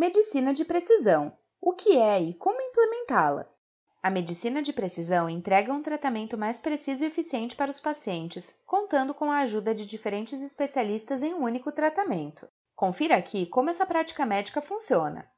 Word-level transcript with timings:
Medicina 0.00 0.54
de 0.54 0.64
precisão. 0.64 1.30
O 1.60 1.74
que 1.74 1.98
é 1.98 2.22
e 2.22 2.32
como 2.32 2.58
implementá-la? 2.58 3.46
A 4.02 4.08
medicina 4.08 4.62
de 4.62 4.72
precisão 4.72 5.28
entrega 5.28 5.74
um 5.74 5.82
tratamento 5.82 6.38
mais 6.38 6.58
preciso 6.58 7.04
e 7.04 7.06
eficiente 7.06 7.54
para 7.54 7.70
os 7.70 7.78
pacientes, 7.78 8.62
contando 8.64 9.12
com 9.12 9.30
a 9.30 9.40
ajuda 9.40 9.74
de 9.74 9.84
diferentes 9.84 10.40
especialistas 10.40 11.22
em 11.22 11.34
um 11.34 11.42
único 11.42 11.70
tratamento. 11.70 12.48
Confira 12.74 13.14
aqui 13.16 13.44
como 13.44 13.68
essa 13.68 13.84
prática 13.84 14.24
médica 14.24 14.62
funciona. 14.62 15.30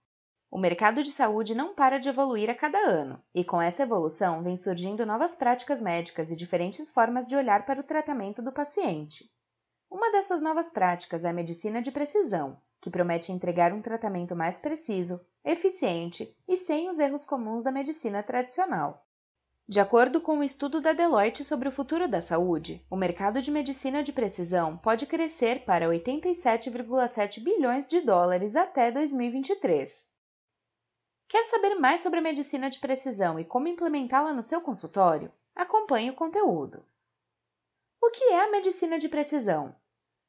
O 0.48 0.60
mercado 0.60 1.02
de 1.02 1.10
saúde 1.10 1.56
não 1.56 1.74
para 1.74 1.98
de 1.98 2.08
evoluir 2.08 2.48
a 2.48 2.54
cada 2.54 2.78
ano, 2.78 3.20
e 3.34 3.42
com 3.42 3.60
essa 3.60 3.82
evolução 3.82 4.44
vem 4.44 4.56
surgindo 4.56 5.04
novas 5.04 5.34
práticas 5.34 5.82
médicas 5.82 6.30
e 6.30 6.36
diferentes 6.36 6.92
formas 6.92 7.26
de 7.26 7.34
olhar 7.34 7.66
para 7.66 7.80
o 7.80 7.82
tratamento 7.82 8.40
do 8.40 8.52
paciente. 8.52 9.28
Uma 9.90 10.12
dessas 10.12 10.40
novas 10.40 10.70
práticas 10.70 11.24
é 11.24 11.30
a 11.30 11.32
medicina 11.32 11.82
de 11.82 11.90
precisão, 11.90 12.62
que 12.82 12.90
promete 12.90 13.30
entregar 13.30 13.72
um 13.72 13.80
tratamento 13.80 14.34
mais 14.34 14.58
preciso, 14.58 15.24
eficiente 15.44 16.36
e 16.48 16.56
sem 16.56 16.88
os 16.88 16.98
erros 16.98 17.24
comuns 17.24 17.62
da 17.62 17.70
medicina 17.70 18.24
tradicional. 18.24 19.06
De 19.68 19.78
acordo 19.78 20.20
com 20.20 20.32
o 20.32 20.38
um 20.38 20.42
estudo 20.42 20.80
da 20.80 20.92
Deloitte 20.92 21.44
sobre 21.44 21.68
o 21.68 21.72
futuro 21.72 22.08
da 22.08 22.20
saúde, 22.20 22.84
o 22.90 22.96
mercado 22.96 23.40
de 23.40 23.52
medicina 23.52 24.02
de 24.02 24.12
precisão 24.12 24.76
pode 24.76 25.06
crescer 25.06 25.64
para 25.64 25.86
87,7 25.86 27.40
bilhões 27.40 27.86
de 27.86 28.00
dólares 28.00 28.56
até 28.56 28.90
2023. 28.90 30.10
Quer 31.28 31.44
saber 31.44 31.76
mais 31.76 32.00
sobre 32.00 32.18
a 32.18 32.22
medicina 32.22 32.68
de 32.68 32.80
precisão 32.80 33.38
e 33.38 33.44
como 33.44 33.68
implementá-la 33.68 34.34
no 34.34 34.42
seu 34.42 34.60
consultório? 34.60 35.32
Acompanhe 35.54 36.10
o 36.10 36.16
conteúdo. 36.16 36.84
O 38.02 38.10
que 38.10 38.24
é 38.24 38.42
a 38.42 38.50
medicina 38.50 38.98
de 38.98 39.08
precisão? 39.08 39.72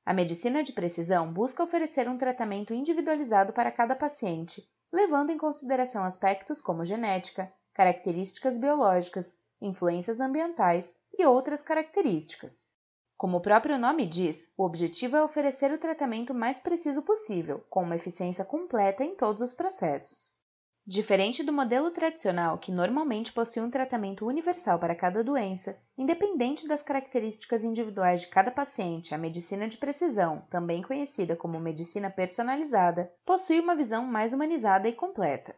A 0.06 0.14
medicina 0.14 0.62
de 0.62 0.74
precisão 0.74 1.32
busca 1.32 1.64
oferecer 1.64 2.10
um 2.10 2.18
tratamento 2.18 2.74
individualizado 2.74 3.54
para 3.54 3.72
cada 3.72 3.96
paciente, 3.96 4.70
levando 4.92 5.30
em 5.30 5.38
consideração 5.38 6.04
aspectos 6.04 6.60
como 6.60 6.84
genética, 6.84 7.52
características 7.74 8.58
biológicas, 8.58 9.40
influências 9.62 10.20
ambientais 10.20 10.98
e 11.18 11.26
outras 11.26 11.64
características. 11.64 12.74
Como 13.18 13.38
o 13.38 13.42
próprio 13.42 13.80
nome 13.80 14.06
diz, 14.06 14.52
o 14.58 14.66
objetivo 14.66 15.16
é 15.16 15.24
oferecer 15.24 15.72
o 15.72 15.78
tratamento 15.78 16.34
mais 16.34 16.60
preciso 16.60 17.04
possível, 17.04 17.64
com 17.70 17.84
uma 17.84 17.96
eficiência 17.96 18.44
completa 18.44 19.04
em 19.04 19.16
todos 19.16 19.42
os 19.42 19.54
processos. 19.54 20.43
Diferente 20.86 21.44
do 21.44 21.54
modelo 21.54 21.92
tradicional, 21.92 22.58
que 22.58 22.70
normalmente 22.70 23.32
possui 23.32 23.62
um 23.64 23.70
tratamento 23.70 24.26
universal 24.26 24.78
para 24.78 24.94
cada 24.94 25.24
doença, 25.24 25.82
independente 25.98 26.68
das 26.68 26.84
características 26.84 27.64
individuais 27.64 28.20
de 28.20 28.28
cada 28.28 28.52
paciente, 28.52 29.16
a 29.16 29.18
medicina 29.18 29.66
de 29.66 29.78
precisão, 29.78 30.46
também 30.50 30.82
conhecida 30.82 31.38
como 31.38 31.58
medicina 31.58 32.10
personalizada, 32.10 33.10
possui 33.26 33.62
uma 33.62 33.78
visão 33.78 34.04
mais 34.04 34.34
humanizada 34.34 34.90
e 34.90 34.92
completa. 34.92 35.56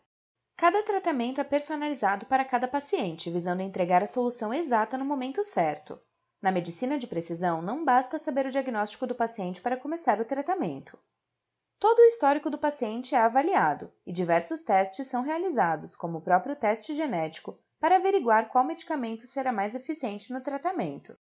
Cada 0.56 0.84
tratamento 0.84 1.42
é 1.42 1.44
personalizado 1.44 2.28
para 2.28 2.46
cada 2.46 2.68
paciente, 2.68 3.32
visando 3.32 3.64
entregar 3.64 4.04
a 4.04 4.08
solução 4.08 4.54
exata 4.54 4.96
no 4.96 5.06
momento 5.06 5.44
certo. 5.44 6.00
Na 6.40 6.52
medicina 6.52 7.00
de 7.00 7.08
precisão, 7.08 7.64
não 7.64 7.84
basta 7.84 8.20
saber 8.20 8.46
o 8.46 8.52
diagnóstico 8.52 9.08
do 9.08 9.16
paciente 9.16 9.60
para 9.60 9.76
começar 9.76 10.22
o 10.22 10.26
tratamento. 10.26 11.00
Todo 11.80 12.00
o 12.00 12.06
histórico 12.06 12.50
do 12.50 12.58
paciente 12.58 13.14
é 13.14 13.20
avaliado 13.20 13.92
e 14.06 14.12
diversos 14.12 14.62
testes 14.62 15.08
são 15.08 15.22
realizados, 15.22 15.96
como 15.96 16.20
o 16.20 16.22
próprio 16.22 16.56
teste 16.56 16.94
genético, 16.94 17.60
para 17.80 17.98
averiguar 17.98 18.50
qual 18.50 18.64
medicamento 18.64 19.28
será 19.28 19.52
mais 19.52 19.76
eficiente 19.76 20.32
no 20.32 20.42
tratamento. 20.42 21.18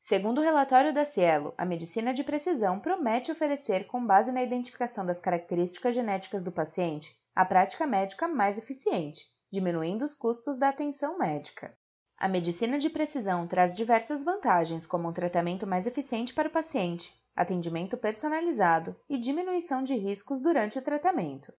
Segundo 0.00 0.38
o 0.38 0.42
relatório 0.42 0.94
da 0.94 1.04
Cielo, 1.04 1.52
a 1.58 1.66
medicina 1.66 2.14
de 2.14 2.22
precisão 2.22 2.78
promete 2.78 3.32
oferecer, 3.32 3.86
com 3.88 4.06
base 4.06 4.30
na 4.30 4.42
identificação 4.42 5.04
das 5.04 5.18
características 5.18 5.94
genéticas 5.94 6.44
do 6.44 6.52
paciente, 6.52 7.18
a 7.34 7.44
prática 7.44 7.86
médica 7.86 8.28
mais 8.28 8.56
eficiente, 8.56 9.26
diminuindo 9.50 10.04
os 10.04 10.14
custos 10.14 10.56
da 10.56 10.68
atenção 10.68 11.18
médica. 11.18 11.76
A 12.16 12.28
medicina 12.28 12.78
de 12.78 12.88
precisão 12.88 13.46
traz 13.46 13.74
diversas 13.74 14.24
vantagens, 14.24 14.86
como 14.86 15.08
um 15.08 15.12
tratamento 15.12 15.66
mais 15.66 15.86
eficiente 15.86 16.32
para 16.32 16.48
o 16.48 16.52
paciente, 16.52 17.12
atendimento 17.38 17.96
personalizado 17.96 18.96
e 19.08 19.16
diminuição 19.16 19.80
de 19.80 19.94
riscos 19.94 20.40
durante 20.40 20.76
o 20.76 20.82
tratamento. 20.82 21.52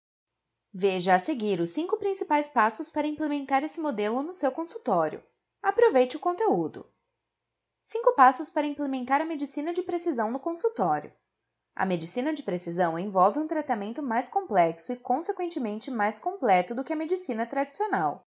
Veja 0.74 1.16
a 1.16 1.20
seguir 1.20 1.62
os 1.62 1.72
cinco 1.72 1.98
principais 1.98 2.50
passos 2.50 2.90
para 2.90 3.08
implementar 3.08 3.64
esse 3.64 3.80
modelo 3.80 4.22
no 4.22 4.34
seu 4.34 4.52
consultório. 4.52 5.24
Aproveite 5.64 6.18
o 6.18 6.20
conteúdo. 6.20 6.86
5 7.82 8.14
passos 8.14 8.50
para 8.50 8.68
implementar 8.68 9.22
a 9.22 9.26
medicina 9.26 9.72
de 9.72 9.82
precisão 9.82 10.30
no 10.30 10.40
consultório. 10.40 11.14
A 11.74 11.86
medicina 11.86 12.34
de 12.34 12.44
precisão 12.44 13.00
envolve 13.00 13.40
um 13.40 13.48
tratamento 13.48 14.04
mais 14.04 14.28
complexo 14.28 14.92
e, 14.92 14.98
consequentemente, 14.98 15.90
mais 15.90 16.20
completo 16.20 16.76
do 16.76 16.84
que 16.84 16.92
a 16.92 16.96
medicina 16.96 17.46
tradicional. 17.46 18.28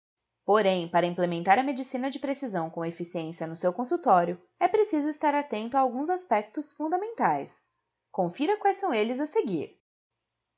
Porém, 0.45 0.89
para 0.89 1.05
implementar 1.05 1.57
a 1.57 1.63
medicina 1.63 2.09
de 2.09 2.19
precisão 2.19 2.69
com 2.69 2.83
eficiência 2.83 3.47
no 3.47 3.55
seu 3.55 3.71
consultório, 3.71 4.41
é 4.59 4.67
preciso 4.67 5.07
estar 5.07 5.33
atento 5.33 5.77
a 5.77 5.79
alguns 5.79 6.09
aspectos 6.09 6.73
fundamentais. 6.73 7.69
Confira 8.11 8.57
quais 8.57 8.77
são 8.77 8.93
eles 8.93 9.19
a 9.19 9.25
seguir. 9.25 9.79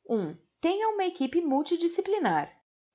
1. 0.10 0.36
Tenha 0.60 0.90
uma 0.90 1.06
equipe 1.06 1.40
multidisciplinar. 1.42 2.52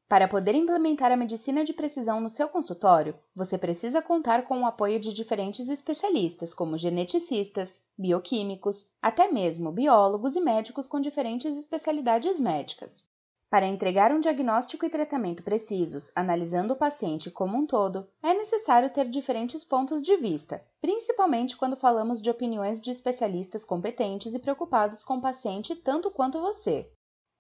Para 0.08 0.26
poder 0.26 0.56
implementar 0.56 1.12
a 1.12 1.16
medicina 1.16 1.62
de 1.62 1.72
precisão 1.72 2.20
no 2.20 2.28
seu 2.28 2.48
consultório, 2.48 3.16
você 3.32 3.56
precisa 3.56 4.02
contar 4.02 4.42
com 4.42 4.60
o 4.60 4.66
apoio 4.66 4.98
de 4.98 5.14
diferentes 5.14 5.70
especialistas, 5.70 6.52
como 6.52 6.76
geneticistas, 6.76 7.84
bioquímicos, 7.96 8.92
até 9.00 9.30
mesmo 9.30 9.70
biólogos 9.70 10.34
e 10.34 10.40
médicos 10.40 10.88
com 10.88 11.00
diferentes 11.00 11.56
especialidades 11.56 12.40
médicas. 12.40 13.09
Para 13.50 13.66
entregar 13.66 14.12
um 14.12 14.20
diagnóstico 14.20 14.86
e 14.86 14.88
tratamento 14.88 15.42
precisos, 15.42 16.12
analisando 16.14 16.74
o 16.74 16.76
paciente 16.76 17.32
como 17.32 17.58
um 17.58 17.66
todo, 17.66 18.08
é 18.22 18.32
necessário 18.32 18.88
ter 18.90 19.08
diferentes 19.08 19.64
pontos 19.64 20.00
de 20.00 20.16
vista, 20.16 20.64
principalmente 20.80 21.56
quando 21.56 21.74
falamos 21.74 22.22
de 22.22 22.30
opiniões 22.30 22.80
de 22.80 22.92
especialistas 22.92 23.64
competentes 23.64 24.34
e 24.34 24.38
preocupados 24.38 25.02
com 25.02 25.16
o 25.16 25.20
paciente 25.20 25.74
tanto 25.74 26.12
quanto 26.12 26.40
você. 26.40 26.92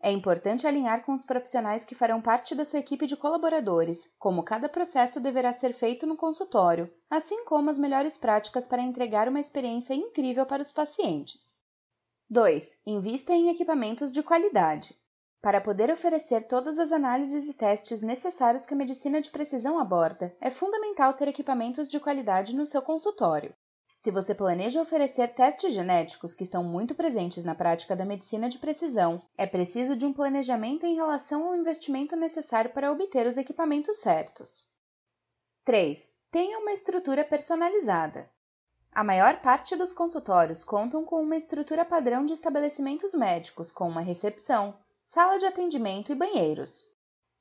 É 0.02 0.10
importante 0.10 0.66
alinhar 0.66 1.04
com 1.04 1.14
os 1.14 1.24
profissionais 1.24 1.84
que 1.84 1.94
farão 1.94 2.20
parte 2.20 2.56
da 2.56 2.64
sua 2.64 2.80
equipe 2.80 3.06
de 3.06 3.16
colaboradores, 3.16 4.12
como 4.18 4.42
cada 4.42 4.68
processo 4.68 5.20
deverá 5.20 5.52
ser 5.52 5.72
feito 5.72 6.08
no 6.08 6.16
consultório, 6.16 6.92
assim 7.08 7.44
como 7.44 7.70
as 7.70 7.78
melhores 7.78 8.16
práticas 8.16 8.66
para 8.66 8.82
entregar 8.82 9.28
uma 9.28 9.38
experiência 9.38 9.94
incrível 9.94 10.44
para 10.44 10.62
os 10.62 10.72
pacientes. 10.72 11.60
2. 12.28 12.80
Invista 12.84 13.32
em 13.32 13.48
equipamentos 13.48 14.10
de 14.10 14.24
qualidade. 14.24 14.99
Para 15.42 15.60
poder 15.60 15.90
oferecer 15.90 16.42
todas 16.42 16.78
as 16.78 16.92
análises 16.92 17.48
e 17.48 17.54
testes 17.54 18.02
necessários 18.02 18.66
que 18.66 18.74
a 18.74 18.76
medicina 18.76 19.22
de 19.22 19.30
precisão 19.30 19.78
aborda, 19.78 20.36
é 20.38 20.50
fundamental 20.50 21.14
ter 21.14 21.28
equipamentos 21.28 21.88
de 21.88 21.98
qualidade 21.98 22.54
no 22.54 22.66
seu 22.66 22.82
consultório. 22.82 23.54
Se 23.94 24.10
você 24.10 24.34
planeja 24.34 24.82
oferecer 24.82 25.30
testes 25.30 25.72
genéticos 25.72 26.34
que 26.34 26.42
estão 26.42 26.62
muito 26.62 26.94
presentes 26.94 27.42
na 27.42 27.54
prática 27.54 27.96
da 27.96 28.04
medicina 28.04 28.48
de 28.50 28.58
precisão, 28.58 29.22
é 29.36 29.46
preciso 29.46 29.96
de 29.96 30.04
um 30.04 30.12
planejamento 30.12 30.84
em 30.84 30.94
relação 30.94 31.46
ao 31.46 31.54
investimento 31.54 32.16
necessário 32.16 32.70
para 32.70 32.92
obter 32.92 33.26
os 33.26 33.38
equipamentos 33.38 33.98
certos. 33.98 34.70
3. 35.64 36.12
Tenha 36.30 36.58
uma 36.58 36.72
estrutura 36.72 37.24
personalizada. 37.24 38.30
A 38.92 39.04
maior 39.04 39.40
parte 39.40 39.76
dos 39.76 39.92
consultórios 39.92 40.64
contam 40.64 41.04
com 41.04 41.22
uma 41.22 41.36
estrutura 41.36 41.84
padrão 41.84 42.24
de 42.24 42.32
estabelecimentos 42.32 43.14
médicos, 43.14 43.70
com 43.70 43.88
uma 43.88 44.00
recepção, 44.00 44.74
sala 45.12 45.38
de 45.38 45.44
atendimento 45.44 46.12
e 46.12 46.14
banheiros. 46.14 46.84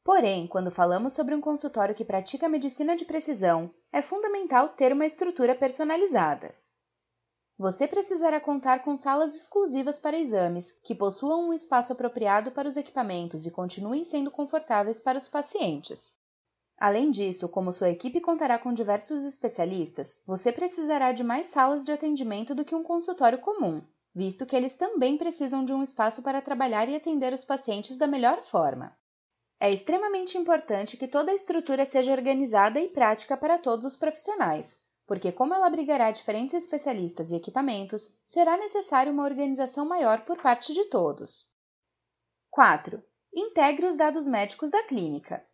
Porém, 0.03 0.47
quando 0.47 0.72
falamos 0.72 1.13
sobre 1.13 1.35
um 1.35 1.40
consultório 1.40 1.94
que 1.94 2.03
pratica 2.03 2.50
medicina 2.50 2.96
de 2.96 3.06
precisão, 3.06 3.72
é 3.94 4.02
fundamental 4.02 4.69
ter 4.69 4.91
uma 4.91 5.06
estrutura 5.06 5.53
personalizada. 5.53 6.56
Você 7.59 7.88
precisará 7.88 8.41
contar 8.41 8.84
com 8.84 8.97
salas 8.97 9.35
exclusivas 9.35 10.00
para 10.00 10.18
exames, 10.18 10.80
que 10.84 10.96
possuam 10.96 11.47
um 11.47 11.53
espaço 11.53 11.94
apropriado 11.94 12.52
para 12.52 12.68
os 12.68 12.75
equipamentos 12.75 13.46
e 13.46 13.52
continuem 13.52 14.04
sendo 14.04 14.31
confortáveis 14.31 15.00
para 15.00 15.19
os 15.19 15.30
pacientes. 15.30 16.18
Além 16.75 17.12
disso, 17.12 17.48
como 17.48 17.71
sua 17.71 17.92
equipe 17.92 18.19
contará 18.19 18.57
com 18.57 18.74
diversos 18.74 19.24
especialistas, 19.24 20.19
você 20.25 20.51
precisará 20.51 21.12
de 21.12 21.24
mais 21.24 21.45
salas 21.45 21.83
de 21.83 21.92
atendimento 21.92 22.56
do 22.56 22.66
que 22.66 22.74
um 22.74 22.81
consultório 22.81 23.38
comum 23.38 23.83
visto 24.13 24.45
que 24.45 24.56
eles 24.56 24.75
também 24.75 25.17
precisam 25.17 25.63
de 25.63 25.73
um 25.73 25.83
espaço 25.83 26.21
para 26.23 26.41
trabalhar 26.41 26.89
e 26.89 26.95
atender 26.95 27.33
os 27.33 27.44
pacientes 27.44 27.97
da 27.97 28.07
melhor 28.07 28.44
forma. 28.44 28.97
É 29.59 29.71
extremamente 29.71 30.38
importante 30.38 30.95
que 30.95 31.07
toda 31.07 31.31
a 31.31 31.35
estrutura 31.35 31.85
seja 31.85 32.13
organizada 32.13 32.79
e 32.79 32.88
prática 32.88 33.35
para 33.35 33.57
todos 33.57 33.85
os 33.85 33.97
profissionais, 33.97 34.79
porque, 35.06 35.31
como 35.31 35.53
ela 35.53 35.67
abrigará 35.67 36.11
diferentes 36.11 36.53
especialistas 36.53 37.31
e 37.31 37.35
equipamentos, 37.35 38.21
será 38.23 38.56
necessária 38.57 39.11
uma 39.11 39.25
organização 39.25 39.85
maior 39.85 40.23
por 40.23 40.41
parte 40.41 40.71
de 40.73 40.85
todos. 40.85 41.53
4. 42.51 43.03
Integre 43.33 43.85
os 43.88 43.97
dados 43.97 44.27
médicos 44.27 44.69
da 44.69 44.83
clínica. 44.83 45.45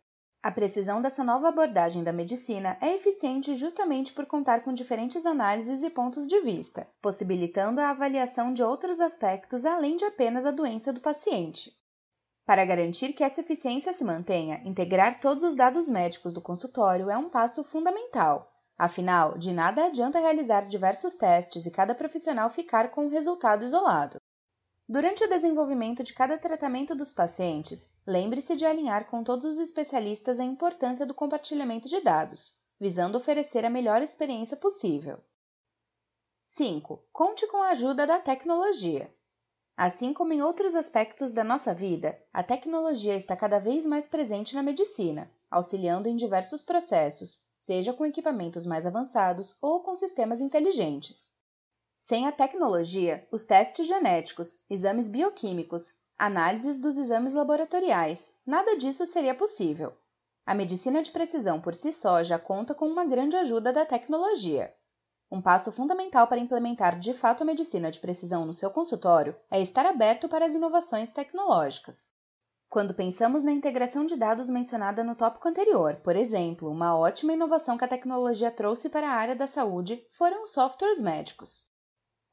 A 0.46 0.52
precisão 0.52 1.02
dessa 1.02 1.24
nova 1.24 1.48
abordagem 1.48 2.04
da 2.04 2.12
medicina 2.12 2.78
é 2.80 2.94
eficiente 2.94 3.52
justamente 3.56 4.12
por 4.12 4.26
contar 4.26 4.62
com 4.62 4.72
diferentes 4.72 5.26
análises 5.26 5.82
e 5.82 5.90
pontos 5.90 6.24
de 6.24 6.40
vista, 6.40 6.86
possibilitando 7.02 7.80
a 7.80 7.90
avaliação 7.90 8.54
de 8.54 8.62
outros 8.62 9.00
aspectos 9.00 9.64
além 9.64 9.96
de 9.96 10.04
apenas 10.04 10.46
a 10.46 10.52
doença 10.52 10.92
do 10.92 11.00
paciente. 11.00 11.72
Para 12.44 12.64
garantir 12.64 13.12
que 13.12 13.24
essa 13.24 13.40
eficiência 13.40 13.92
se 13.92 14.04
mantenha, 14.04 14.62
integrar 14.64 15.18
todos 15.18 15.42
os 15.42 15.56
dados 15.56 15.88
médicos 15.88 16.32
do 16.32 16.40
consultório 16.40 17.10
é 17.10 17.18
um 17.18 17.28
passo 17.28 17.64
fundamental. 17.64 18.48
Afinal, 18.78 19.36
de 19.36 19.52
nada 19.52 19.86
adianta 19.86 20.20
realizar 20.20 20.68
diversos 20.68 21.16
testes 21.16 21.66
e 21.66 21.72
cada 21.72 21.92
profissional 21.92 22.48
ficar 22.50 22.92
com 22.92 23.06
o 23.06 23.10
resultado 23.10 23.64
isolado. 23.64 24.20
Durante 24.88 25.24
o 25.24 25.28
desenvolvimento 25.28 26.04
de 26.04 26.14
cada 26.14 26.38
tratamento 26.38 26.94
dos 26.94 27.12
pacientes, 27.12 27.98
lembre-se 28.06 28.54
de 28.54 28.64
alinhar 28.64 29.10
com 29.10 29.24
todos 29.24 29.44
os 29.44 29.58
especialistas 29.58 30.38
a 30.38 30.44
importância 30.44 31.04
do 31.04 31.12
compartilhamento 31.12 31.88
de 31.88 32.00
dados, 32.00 32.60
visando 32.78 33.18
oferecer 33.18 33.64
a 33.64 33.70
melhor 33.70 34.00
experiência 34.00 34.56
possível. 34.56 35.18
5. 36.44 37.04
Conte 37.12 37.48
com 37.48 37.64
a 37.64 37.70
ajuda 37.70 38.06
da 38.06 38.20
tecnologia. 38.20 39.12
Assim 39.76 40.14
como 40.14 40.32
em 40.32 40.40
outros 40.40 40.76
aspectos 40.76 41.32
da 41.32 41.42
nossa 41.42 41.74
vida, 41.74 42.16
a 42.32 42.44
tecnologia 42.44 43.16
está 43.16 43.36
cada 43.36 43.58
vez 43.58 43.84
mais 43.84 44.06
presente 44.06 44.54
na 44.54 44.62
medicina, 44.62 45.28
auxiliando 45.50 46.08
em 46.08 46.14
diversos 46.14 46.62
processos, 46.62 47.50
seja 47.58 47.92
com 47.92 48.06
equipamentos 48.06 48.64
mais 48.64 48.86
avançados 48.86 49.58
ou 49.60 49.82
com 49.82 49.96
sistemas 49.96 50.40
inteligentes. 50.40 51.35
Sem 51.98 52.26
a 52.26 52.32
tecnologia, 52.32 53.26
os 53.32 53.44
testes 53.44 53.86
genéticos, 53.86 54.64
exames 54.68 55.08
bioquímicos, 55.08 56.02
análises 56.18 56.78
dos 56.78 56.98
exames 56.98 57.32
laboratoriais, 57.32 58.34
nada 58.46 58.76
disso 58.76 59.06
seria 59.06 59.34
possível. 59.34 59.94
A 60.44 60.54
medicina 60.54 61.02
de 61.02 61.10
precisão 61.10 61.58
por 61.58 61.74
si 61.74 61.94
só 61.94 62.22
já 62.22 62.38
conta 62.38 62.74
com 62.74 62.86
uma 62.86 63.06
grande 63.06 63.34
ajuda 63.34 63.72
da 63.72 63.86
tecnologia. 63.86 64.74
Um 65.30 65.40
passo 65.40 65.72
fundamental 65.72 66.28
para 66.28 66.38
implementar 66.38 66.98
de 66.98 67.14
fato 67.14 67.42
a 67.42 67.46
medicina 67.46 67.90
de 67.90 67.98
precisão 67.98 68.44
no 68.44 68.52
seu 68.52 68.70
consultório 68.70 69.34
é 69.50 69.60
estar 69.60 69.86
aberto 69.86 70.28
para 70.28 70.44
as 70.44 70.54
inovações 70.54 71.12
tecnológicas. 71.12 72.12
Quando 72.68 72.94
pensamos 72.94 73.42
na 73.42 73.52
integração 73.52 74.04
de 74.04 74.16
dados 74.16 74.50
mencionada 74.50 75.02
no 75.02 75.16
tópico 75.16 75.48
anterior, 75.48 75.96
por 75.96 76.14
exemplo, 76.14 76.70
uma 76.70 76.96
ótima 76.96 77.32
inovação 77.32 77.78
que 77.78 77.84
a 77.84 77.88
tecnologia 77.88 78.50
trouxe 78.50 78.90
para 78.90 79.08
a 79.08 79.14
área 79.14 79.34
da 79.34 79.46
saúde 79.46 80.06
foram 80.10 80.42
os 80.42 80.52
softwares 80.52 81.00
médicos. 81.00 81.74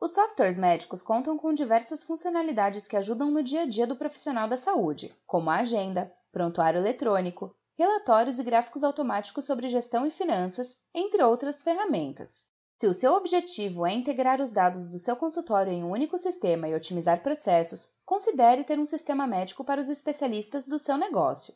Os 0.04 0.12
softwares 0.12 0.58
médicos 0.58 1.02
contam 1.02 1.38
com 1.38 1.54
diversas 1.54 2.04
funcionalidades 2.04 2.90
que 2.90 2.98
ajudam 2.98 3.32
no 3.32 3.42
dia 3.42 3.62
a 3.62 3.66
dia 3.66 3.88
do 3.88 3.96
profissional 3.96 4.50
da 4.50 4.58
saúde, 4.58 5.16
como 5.26 5.50
a 5.50 5.60
agenda, 5.60 6.14
prontuário 6.30 6.78
eletrônico, 6.78 7.56
relatórios 7.78 8.38
e 8.38 8.44
gráficos 8.44 8.84
automáticos 8.84 9.46
sobre 9.46 9.70
gestão 9.70 10.06
e 10.06 10.12
finanças, 10.12 10.82
entre 10.94 11.24
outras 11.24 11.64
ferramentas. 11.64 12.50
Se 12.76 12.86
o 12.86 12.94
seu 12.94 13.14
objetivo 13.14 13.86
é 13.86 13.94
integrar 13.94 14.42
os 14.42 14.52
dados 14.52 14.88
do 14.88 15.00
seu 15.00 15.16
consultório 15.16 15.72
em 15.72 15.86
um 15.86 15.92
único 15.92 16.18
sistema 16.18 16.68
e 16.68 16.76
otimizar 16.76 17.24
processos, 17.24 17.94
considere 18.06 18.66
ter 18.66 18.78
um 18.78 18.86
sistema 18.86 19.26
médico 19.26 19.64
para 19.64 19.80
os 19.80 19.88
especialistas 19.88 20.66
do 20.66 20.78
seu 20.78 20.98
negócio. 20.98 21.54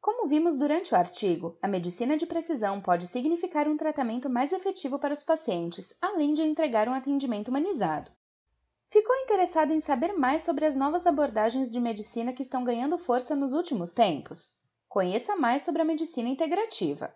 Como 0.00 0.28
vimos 0.28 0.56
durante 0.56 0.94
o 0.94 0.96
artigo, 0.96 1.58
a 1.60 1.66
medicina 1.66 2.16
de 2.16 2.24
precisão 2.24 2.80
pode 2.80 3.06
significar 3.06 3.66
um 3.66 3.76
tratamento 3.76 4.30
mais 4.30 4.52
efetivo 4.52 4.98
para 4.98 5.12
os 5.12 5.22
pacientes, 5.22 5.96
além 6.00 6.34
de 6.34 6.42
entregar 6.42 6.88
um 6.88 6.94
atendimento 6.94 7.48
humanizado. 7.48 8.10
Ficou 8.90 9.14
interessado 9.16 9.72
em 9.72 9.80
saber 9.80 10.14
mais 10.14 10.42
sobre 10.42 10.64
as 10.64 10.74
novas 10.74 11.06
abordagens 11.06 11.70
de 11.70 11.80
medicina 11.80 12.32
que 12.32 12.42
estão 12.42 12.64
ganhando 12.64 12.96
força 12.96 13.36
nos 13.36 13.52
últimos 13.52 13.92
tempos? 13.92 14.62
Conheça 14.88 15.36
mais 15.36 15.62
sobre 15.62 15.82
a 15.82 15.84
medicina 15.84 16.28
integrativa. 16.28 17.14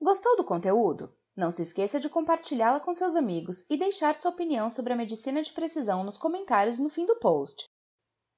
Gostou 0.00 0.36
do 0.36 0.44
conteúdo? 0.44 1.14
Não 1.36 1.50
se 1.50 1.62
esqueça 1.62 2.00
de 2.00 2.08
compartilhá-la 2.08 2.80
com 2.80 2.94
seus 2.94 3.16
amigos 3.16 3.66
e 3.68 3.76
deixar 3.76 4.14
sua 4.14 4.30
opinião 4.30 4.70
sobre 4.70 4.92
a 4.92 4.96
medicina 4.96 5.42
de 5.42 5.52
precisão 5.52 6.02
nos 6.02 6.16
comentários 6.16 6.78
no 6.78 6.88
fim 6.88 7.04
do 7.04 7.16
post. 7.16 7.68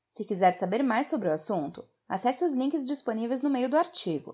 Se 0.09 0.25
quiser 0.25 0.53
saber 0.53 0.83
mais 0.83 1.07
sobre 1.07 1.29
o 1.29 1.33
assunto, 1.33 1.89
Acesse 2.11 2.45
os 2.45 2.55
links 2.55 2.85
disponíveis 2.85 3.41
no 3.41 3.49
meio 3.49 3.71
do 3.71 3.77
artigo. 3.77 4.29